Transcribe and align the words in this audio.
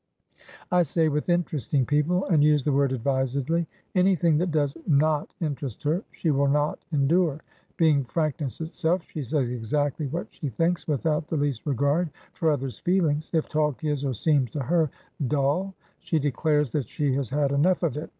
"I 0.71 0.81
say 0.81 1.09
with 1.09 1.29
interesting 1.29 1.85
people, 1.85 2.25
and 2.25 2.43
use 2.43 2.63
the 2.63 2.71
word 2.71 2.91
advisedly. 2.91 3.67
Anything 3.93 4.39
that 4.39 4.49
does 4.49 4.75
not 4.87 5.31
interest 5.41 5.83
her, 5.83 6.03
she 6.11 6.31
will 6.31 6.47
not 6.47 6.79
endure. 6.91 7.41
Being 7.77 8.05
frankness 8.05 8.61
itself, 8.61 9.03
she 9.03 9.21
says 9.21 9.49
exactly 9.49 10.07
what 10.07 10.25
she 10.33 10.49
thinks, 10.49 10.87
without 10.87 11.27
the 11.27 11.37
least 11.37 11.67
regard 11.67 12.09
for 12.33 12.49
others' 12.49 12.79
feelings. 12.79 13.29
If 13.31 13.47
talk 13.47 13.83
is 13.83 14.03
(or 14.03 14.15
seems 14.15 14.49
to 14.53 14.61
her) 14.61 14.89
dull, 15.27 15.75
she 15.99 16.17
declares 16.17 16.71
that 16.71 16.89
she 16.89 17.13
has 17.13 17.29
had 17.29 17.51
enough 17.51 17.83
of 17.83 17.95
it. 17.95 18.09